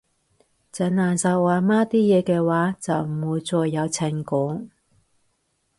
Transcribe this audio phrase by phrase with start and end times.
[0.71, 4.67] 整爛晒我阿媽啲嘢嘅話，就唔會再有情講